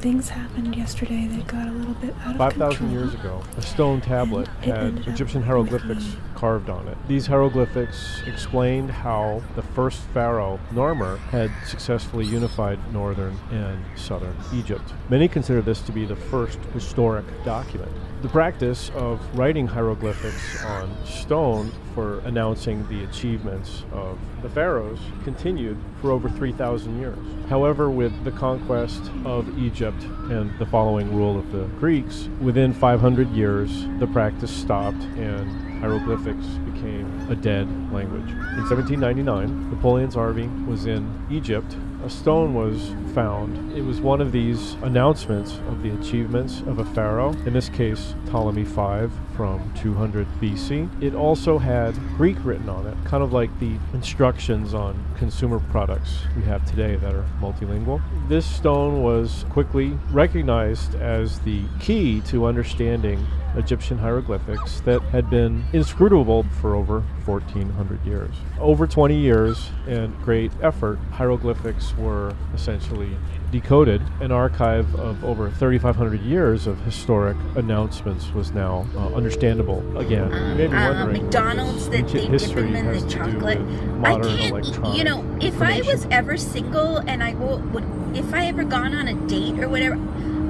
[0.00, 2.70] things happened yesterday that got a little bit out of control.
[2.70, 6.98] 5,000 years ago, a stone tablet had Egyptian hieroglyphics carved on it.
[7.08, 14.92] These hieroglyphics explained how the first pharaoh, Narmer, had successfully unified northern and southern Egypt.
[15.08, 17.90] Many consider this to be the first historic document.
[18.26, 25.78] The practice of writing hieroglyphics on stone for announcing the achievements of the pharaohs continued
[26.02, 27.18] for over 3,000 years.
[27.48, 33.30] However, with the conquest of Egypt and the following rule of the Greeks, within 500
[33.30, 38.28] years, the practice stopped and hieroglyphics became a dead language.
[38.30, 41.76] In 1799, Napoleon's army was in Egypt.
[42.04, 43.72] A stone was found.
[43.72, 48.14] It was one of these announcements of the achievements of a pharaoh, in this case,
[48.26, 51.02] Ptolemy V from 200 BC.
[51.02, 56.20] It also had Greek written on it, kind of like the instructions on consumer products
[56.34, 58.00] we have today that are multilingual.
[58.28, 65.64] This stone was quickly recognized as the key to understanding Egyptian hieroglyphics that had been
[65.72, 68.30] inscrutable for over 1400 years.
[68.60, 73.16] Over 20 years and great effort, hieroglyphics were essentially
[73.60, 74.02] decoded.
[74.20, 80.30] An archive of over 3,500 years of historic announcements was now uh, understandable again.
[80.30, 83.10] You may be uh, wondering what McDonald's that they ancient dip history them in the
[83.10, 83.58] chocolate.
[83.58, 88.32] I modern can't, you know, if I was ever single and I wo- would, if
[88.34, 89.96] I ever gone on a date or whatever,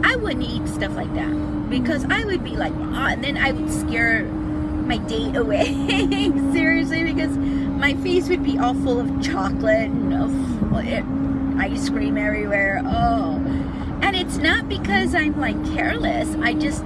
[0.04, 3.52] I wouldn't eat stuff like that because I would be like, ah, and then I
[3.52, 5.66] would scare my date away.
[6.52, 10.72] Seriously, because my face would be all full of chocolate and of
[11.58, 12.82] ice cream everywhere.
[12.84, 13.36] Oh,
[14.02, 16.34] and it's not because I'm like careless.
[16.36, 16.84] I just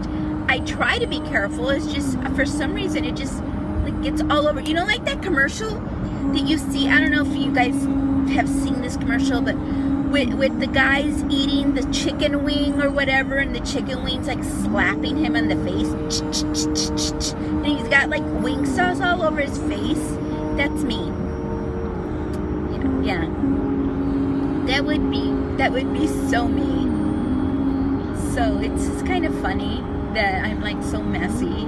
[0.48, 1.70] I try to be careful.
[1.70, 3.42] It's just for some reason it just
[3.84, 4.60] like gets all over.
[4.60, 6.88] You know, like that commercial that you see.
[6.88, 7.74] I don't know if you guys
[8.34, 9.56] have seen this commercial, but
[10.10, 14.42] with with the guys eating the chicken wing or whatever, and the chicken wing's like
[14.42, 16.20] slapping him in the face,
[17.32, 20.16] and he's got like wing sauce all over his face.
[20.56, 21.12] That's me.
[23.02, 23.69] Yeah, yeah.
[24.70, 26.86] That would be that would be so me.
[28.34, 29.82] so it's, it's kind of funny
[30.14, 31.66] that I'm like so messy.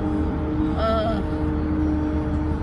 [0.78, 1.20] Uh,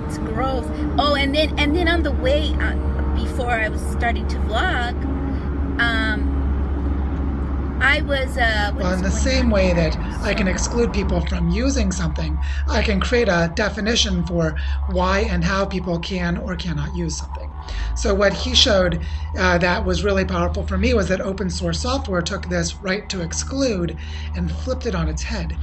[0.07, 0.65] it's gross.
[0.97, 2.73] Oh, and then and then on the way uh,
[3.15, 4.95] before I was starting to vlog,
[5.81, 11.19] um, I was uh, Well, in the same on way that I can exclude people
[11.27, 14.57] from using something, I can create a definition for
[14.91, 17.38] why and how people can or cannot use something.
[17.93, 19.05] So, what he showed
[19.37, 23.07] uh, that was really powerful for me was that open source software took this right
[23.09, 23.99] to exclude
[24.35, 25.59] and flipped it on its head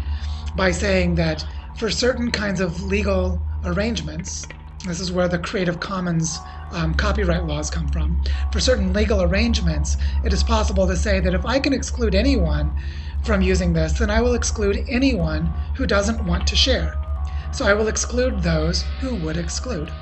[0.55, 4.49] by saying that for certain kinds of legal arrangements,
[4.85, 8.21] this is where the Creative Commons um, copyright laws come from.
[8.53, 12.75] For certain legal arrangements, it is possible to say that if I can exclude anyone
[13.23, 17.01] from using this, then I will exclude anyone who doesn't want to share.
[17.51, 19.93] So I will exclude those who would exclude.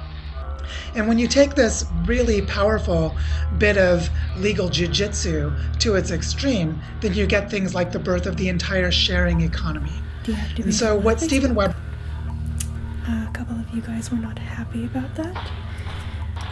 [0.95, 3.17] And when you take this really powerful
[3.59, 8.37] bit of legal jujitsu to its extreme, then you get things like the birth of
[8.37, 9.93] the entire sharing economy.
[10.25, 11.21] Do you have to be And so, what?
[11.21, 11.77] Steven Webb
[13.09, 15.37] A couple of you guys were not happy about that.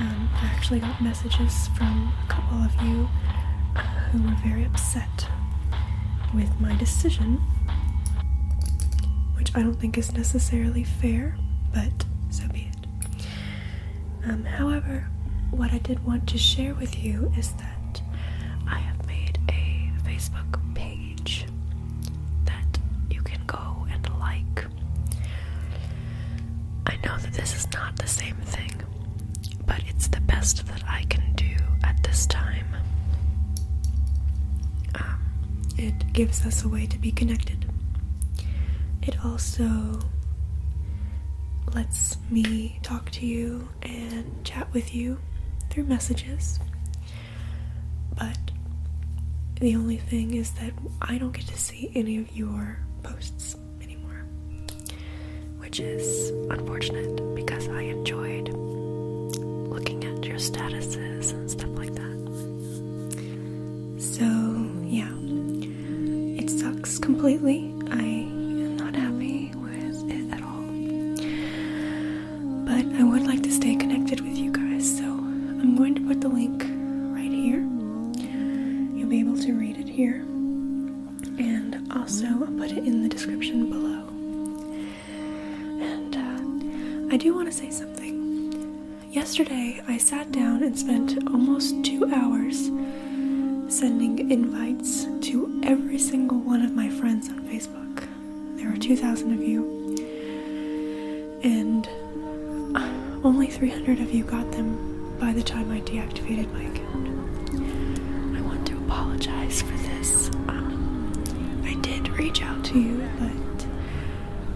[0.01, 3.09] Um, I actually got messages from a couple of you
[3.77, 3.81] uh,
[4.11, 5.29] who were very upset
[6.35, 7.37] with my decision,
[9.37, 11.37] which I don't think is necessarily fair,
[11.75, 12.12] but so be it.
[14.25, 15.09] Um, however,
[15.51, 18.03] what I did want to share with you is that
[18.69, 21.47] I have made a Facebook page
[22.45, 22.79] that
[23.11, 24.65] you can go and like.
[26.87, 28.73] I know that this is not the same thing,
[29.67, 32.67] but it's the best that I can do at this time.
[34.95, 37.67] Um, it gives us a way to be connected.
[39.03, 40.01] It also
[41.75, 45.19] lets me talk to you and chat with you
[45.71, 46.59] through messages.
[48.17, 48.39] But
[49.61, 54.25] the only thing is that I don't get to see any of your posts anymore,
[55.59, 62.13] which is unfortunate because I enjoyed looking at your statuses and stuff like that.
[63.99, 64.25] So,
[64.85, 65.09] yeah,
[66.43, 67.73] it sucks completely.
[87.23, 89.09] Do want to say something.
[89.13, 92.65] Yesterday, I sat down and spent almost two hours
[93.73, 98.09] sending invites to every single one of my friends on Facebook.
[98.57, 99.63] There are 2,000 of you.
[101.45, 101.87] And
[102.77, 107.22] uh, only 300 of you got them by the time I deactivated my account.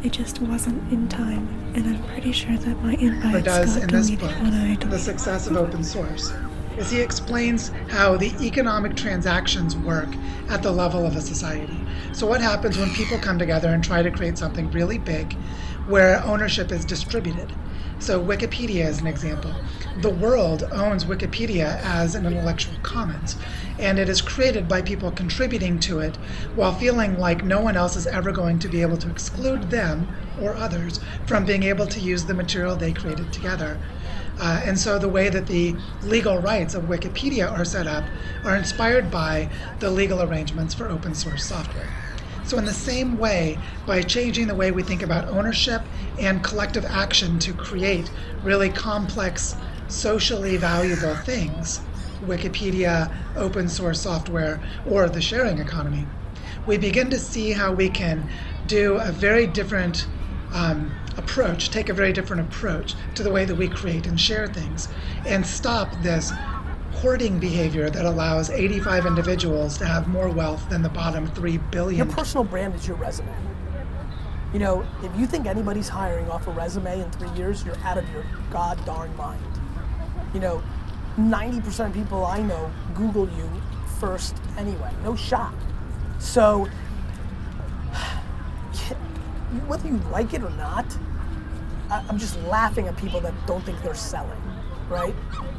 [0.07, 3.89] It just wasn't in time, and I'm pretty sure that my invites does got in
[3.89, 6.33] this book, when I The Success of Open Source,
[6.77, 10.09] is he explains how the economic transactions work
[10.49, 11.77] at the level of a society.
[12.13, 15.33] So, what happens when people come together and try to create something really big
[15.89, 17.53] where ownership is distributed?
[17.99, 19.53] So, Wikipedia is an example.
[19.99, 23.35] The world owns Wikipedia as an intellectual commons,
[23.79, 26.17] and it is created by people contributing to it
[26.55, 30.07] while feeling like no one else is ever going to be able to exclude them
[30.39, 33.79] or others from being able to use the material they created together.
[34.39, 38.05] Uh, and so the way that the legal rights of Wikipedia are set up
[38.45, 41.89] are inspired by the legal arrangements for open source software.
[42.45, 45.83] So, in the same way, by changing the way we think about ownership
[46.21, 48.09] and collective action to create
[48.45, 49.57] really complex,
[49.89, 51.81] socially valuable things,
[52.25, 56.07] Wikipedia, open source software, or the sharing economy,
[56.67, 58.29] we begin to see how we can
[58.67, 60.07] do a very different
[60.53, 64.47] um, approach, take a very different approach to the way that we create and share
[64.47, 64.89] things,
[65.27, 66.33] and stop this
[66.93, 72.07] hoarding behavior that allows 85 individuals to have more wealth than the bottom 3 billion.
[72.07, 73.33] Your personal brand is your resume.
[74.53, 77.99] You know, if you think anybody's hiring off a resume in three years, you're out
[77.99, 79.56] of your god darn mind.
[80.37, 80.63] You know,
[81.17, 83.51] 90% of people I know Google you
[83.99, 84.93] first anyway.
[85.03, 85.55] No shot.
[86.19, 86.65] So,
[89.67, 90.85] whether you like it or not,
[91.89, 94.39] I'm just laughing at people that don't think they're selling,
[94.91, 95.15] right?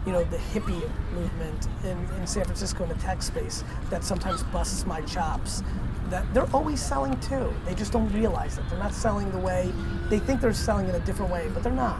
[0.05, 4.43] You know, the hippie movement in, in San Francisco in the tech space that sometimes
[4.43, 5.63] busts my chops.
[6.11, 7.51] That they're always selling too.
[7.65, 8.63] They just don't realize it.
[8.69, 9.73] They're not selling the way
[10.11, 11.97] they think they're selling in a different way, but they're not.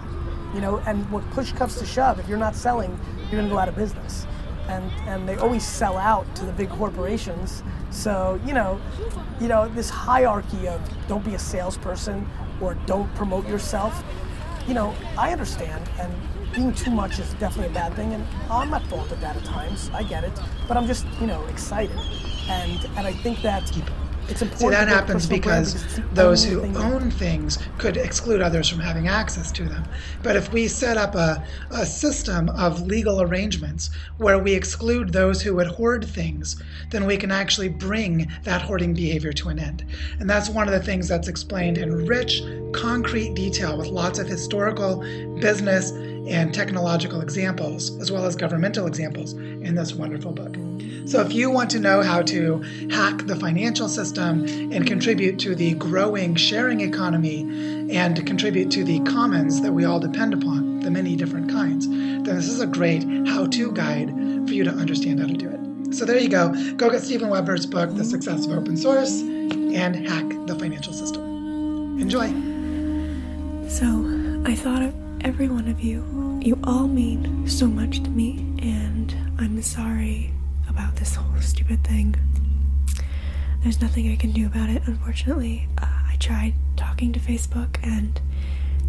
[0.54, 2.98] You know, and when push comes to shove, if you're not selling,
[3.30, 4.26] you're gonna go out of business.
[4.70, 7.64] and and they always sell out to the big corporations.
[7.90, 8.80] So you know,
[9.40, 12.28] you know this hierarchy of don't be a salesperson
[12.62, 14.04] or don't promote yourself.
[14.68, 16.12] You know, I understand, and
[16.54, 19.46] being too much is definitely a bad thing, and I'm at fault at that at
[19.46, 19.90] times.
[19.94, 20.34] I get it,
[20.68, 21.98] but I'm just you know excited,
[22.50, 23.72] and and I think that.
[24.28, 28.42] See, that to build a happens brand because those who thing own things could exclude
[28.42, 29.86] others from having access to them.
[30.24, 35.42] But if we set up a, a system of legal arrangements where we exclude those
[35.42, 39.86] who would hoard things, then we can actually bring that hoarding behavior to an end.
[40.20, 42.42] And that's one of the things that's explained in rich,
[42.74, 45.02] concrete detail with lots of historical,
[45.40, 45.92] business,
[46.28, 50.56] and technological examples, as well as governmental examples, in this wonderful book.
[51.08, 52.58] So, if you want to know how to
[52.92, 57.42] hack the financial system and contribute to the growing sharing economy
[57.92, 62.24] and contribute to the commons that we all depend upon, the many different kinds, then
[62.24, 64.10] this is a great how to guide
[64.48, 65.96] for you to understand how to do it.
[65.96, 66.54] So, there you go.
[66.76, 72.02] Go get Steven Weber's book, The Success of Open Source, and hack the financial system.
[72.02, 72.28] Enjoy.
[73.70, 73.86] So,
[74.46, 76.17] I thought of every one of you.
[76.48, 80.32] You all mean so much to me, and I'm sorry
[80.70, 82.16] about this whole stupid thing.
[83.64, 85.68] There's nothing I can do about it, unfortunately.
[85.78, 88.22] Uh, I tried talking to Facebook, and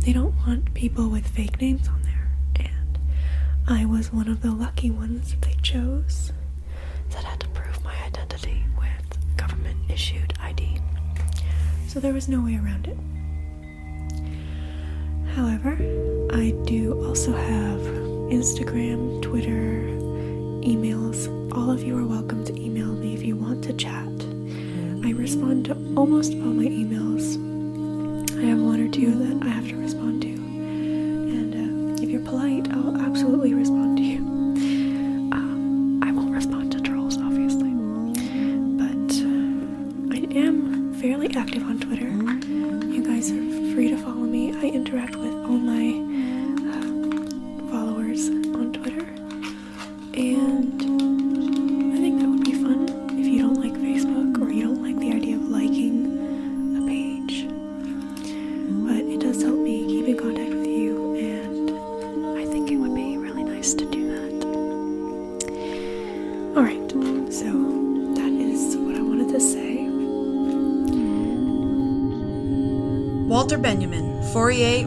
[0.03, 2.31] they don't want people with fake names on there.
[2.61, 2.97] And
[3.67, 6.31] I was one of the lucky ones that they chose
[7.11, 10.81] that had to prove my identity with government issued ID.
[11.89, 12.97] So there was no way around it.
[15.39, 15.77] However,
[16.33, 17.81] I do also have
[18.29, 19.87] Instagram, Twitter,
[20.67, 21.29] emails.
[21.57, 24.09] All of you are welcome to email me if you want to chat.
[25.05, 27.37] I respond to almost all my emails.
[28.37, 30.38] I have one or two that I have to respond to.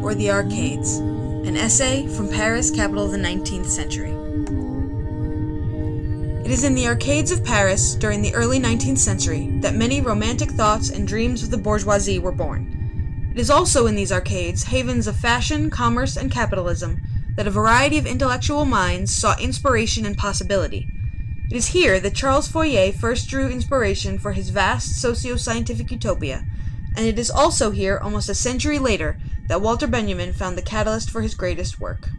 [0.01, 4.11] Or the Arcades, an essay from Paris, capital of the 19th century.
[6.45, 10.51] It is in the arcades of Paris during the early 19th century that many romantic
[10.51, 13.29] thoughts and dreams of the bourgeoisie were born.
[13.33, 16.99] It is also in these arcades, havens of fashion, commerce, and capitalism,
[17.35, 20.89] that a variety of intellectual minds sought inspiration and possibility.
[21.49, 26.43] It is here that Charles Fourier first drew inspiration for his vast socio scientific utopia,
[26.97, 29.17] and it is also here, almost a century later,
[29.47, 32.09] that Walter Benjamin found the catalyst for his greatest work.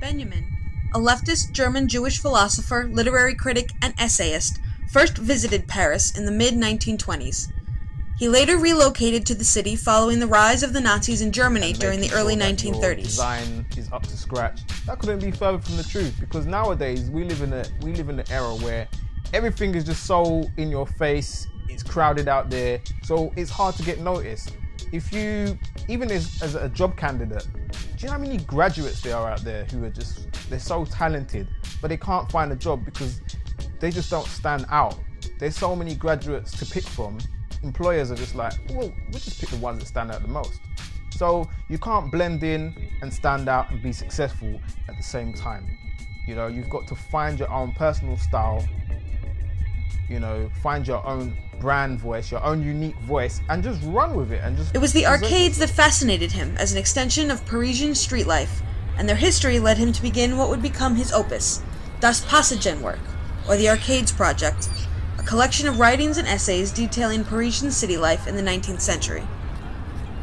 [0.00, 0.48] Benjamin,
[0.94, 4.58] a leftist German Jewish philosopher, literary critic, and essayist,
[4.92, 7.52] first visited Paris in the mid 1920s.
[8.18, 12.00] He later relocated to the city following the rise of the Nazis in Germany during
[12.00, 13.02] the early making sure that 1930s.
[13.02, 14.60] Design is up to scratch.
[14.86, 18.10] That couldn't be further from the truth because nowadays we live in a we live
[18.10, 18.86] in an era where
[19.32, 21.48] everything is just so in your face.
[21.68, 24.52] It's crowded out there, so it's hard to get noticed.
[24.90, 25.58] If you
[25.88, 29.44] even as, as a job candidate, do you know how many graduates there are out
[29.44, 31.48] there who are just they're so talented,
[31.80, 33.20] but they can't find a job because
[33.80, 34.98] they just don't stand out.
[35.38, 37.18] There's so many graduates to pick from.
[37.62, 40.60] Employers are just like, well, we just pick the ones that stand out the most.
[41.10, 45.78] So you can't blend in and stand out and be successful at the same time.
[46.26, 48.64] You know, you've got to find your own personal style.
[50.12, 54.30] You know, find your own brand voice, your own unique voice, and just run with
[54.30, 54.42] it.
[54.44, 58.26] And just It was the arcades that fascinated him as an extension of Parisian street
[58.26, 58.60] life,
[58.98, 61.62] and their history led him to begin what would become his opus,
[62.00, 62.98] Das Passagenwerk,
[63.48, 64.68] or the Arcades Project,
[65.18, 69.22] a collection of writings and essays detailing Parisian city life in the 19th century.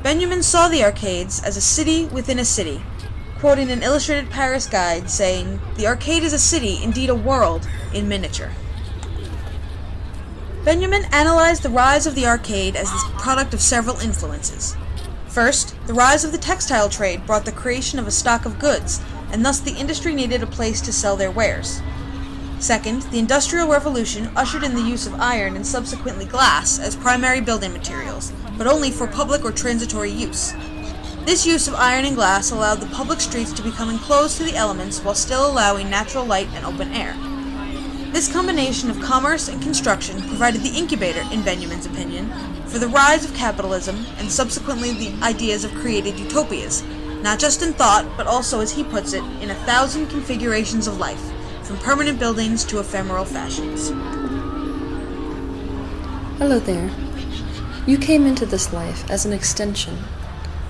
[0.04, 2.84] Benjamin saw the arcades as a city within a city,
[3.40, 8.08] quoting an illustrated Paris guide saying, The arcade is a city, indeed a world, in
[8.08, 8.52] miniature.
[10.64, 14.76] Benjamin analyzed the rise of the arcade as the product of several influences.
[15.28, 19.00] First, the rise of the textile trade brought the creation of a stock of goods,
[19.32, 21.82] and thus the industry needed a place to sell their wares.
[22.60, 27.40] Second, the Industrial Revolution ushered in the use of iron and subsequently glass as primary
[27.40, 30.54] building materials, but only for public or transitory use.
[31.26, 34.58] This use of iron and glass allowed the public streets to become enclosed to the
[34.58, 37.16] elements while still allowing natural light and open air.
[38.12, 42.32] This combination of commerce and construction provided the incubator, in Benjamin's opinion,
[42.66, 46.84] for the rise of capitalism and subsequently the ideas of created utopias,
[47.22, 50.98] not just in thought, but also, as he puts it, in a thousand configurations of
[50.98, 51.22] life,
[51.64, 53.90] from permanent buildings to ephemeral fashions.
[56.40, 56.90] Hello there.
[57.86, 60.00] You came into this life as an extension,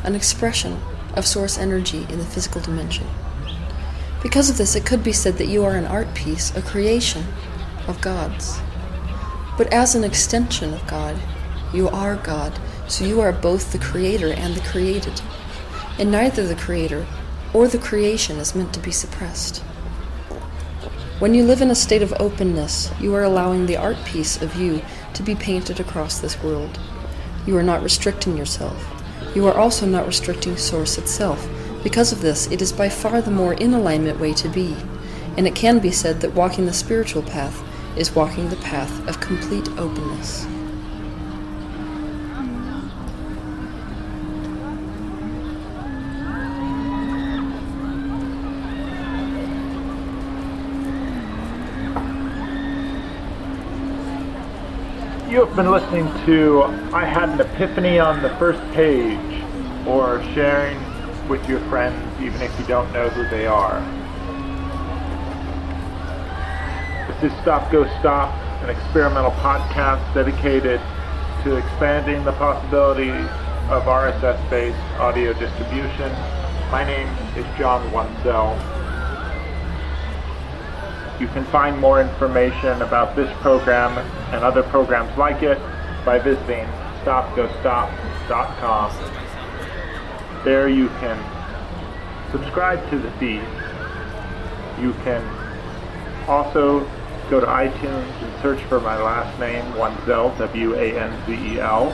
[0.04, 0.78] an expression
[1.16, 3.08] of source energy in the physical dimension.
[4.22, 7.26] Because of this, it could be said that you are an art piece, a creation
[7.88, 8.60] of God's.
[9.58, 11.18] But as an extension of God,
[11.74, 15.22] you are God, so you are both the creator and the created.
[15.98, 17.06] And neither the creator
[17.54, 19.64] or the creation is meant to be suppressed.
[21.20, 24.56] When you live in a state of openness, you are allowing the art piece of
[24.56, 24.82] you
[25.14, 26.80] to be painted across this world.
[27.46, 29.04] You are not restricting yourself.
[29.36, 31.46] You are also not restricting Source itself.
[31.84, 34.76] Because of this, it is by far the more in alignment way to be.
[35.38, 37.64] And it can be said that walking the spiritual path
[37.98, 40.46] is walking the path of complete openness.
[55.30, 59.44] You have been listening to I Had an Epiphany on the First Page,
[59.88, 60.89] or sharing
[61.30, 63.80] with your friends even if you don't know who they are.
[67.08, 70.82] This is Stop Go Stop, an experimental podcast dedicated
[71.44, 73.30] to expanding the possibilities
[73.70, 76.12] of RSS based audio distribution.
[76.72, 77.08] My name
[77.38, 78.58] is John Wanzel.
[81.22, 83.96] You can find more information about this program
[84.34, 85.60] and other programs like it
[86.04, 86.66] by visiting
[87.04, 89.29] stopgostop.com.
[90.44, 91.18] There you can
[92.32, 93.42] subscribe to the feed.
[94.80, 95.22] You can
[96.30, 96.90] also
[97.30, 101.94] go to iTunes and search for my last name, Wanzel, W-A-N-Z-E-L,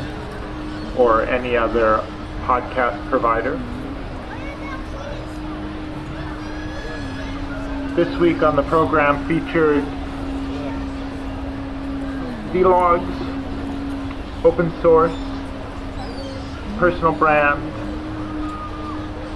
[0.97, 2.05] or any other
[2.43, 3.57] podcast provider.
[7.95, 9.83] This week on the program featured
[12.53, 15.17] vlogs, open source,
[16.77, 17.74] personal brand,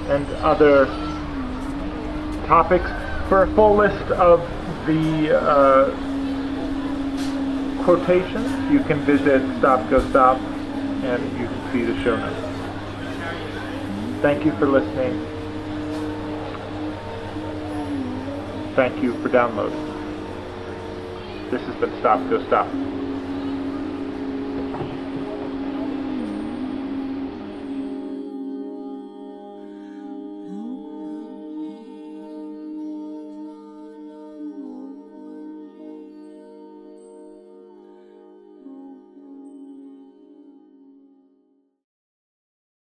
[0.09, 0.85] and other
[2.47, 2.89] topics.
[3.29, 4.39] For a full list of
[4.87, 5.91] the uh,
[7.83, 12.45] quotations, you can visit Stop Go Stop and you can see the show notes.
[14.21, 15.25] Thank you for listening.
[18.75, 19.85] Thank you for downloading.
[21.51, 22.67] This has been Stop Go Stop.